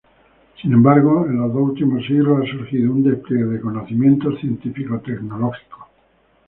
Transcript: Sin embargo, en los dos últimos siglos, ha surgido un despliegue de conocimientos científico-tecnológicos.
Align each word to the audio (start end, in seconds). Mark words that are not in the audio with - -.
Sin 0.59 0.73
embargo, 0.73 1.27
en 1.27 1.37
los 1.37 1.53
dos 1.53 1.61
últimos 1.61 2.03
siglos, 2.07 2.39
ha 2.43 2.51
surgido 2.51 2.91
un 2.91 3.03
despliegue 3.03 3.45
de 3.45 3.61
conocimientos 3.61 4.39
científico-tecnológicos. 4.39 5.83